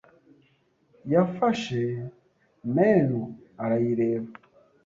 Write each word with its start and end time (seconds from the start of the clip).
yafashe 1.13 1.81
menu 2.75 3.19
arayireba. 3.63 4.29